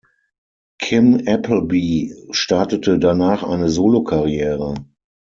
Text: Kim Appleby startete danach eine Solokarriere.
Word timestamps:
Kim 0.79 1.27
Appleby 1.27 2.11
startete 2.31 2.97
danach 2.97 3.43
eine 3.43 3.69
Solokarriere. 3.69 4.73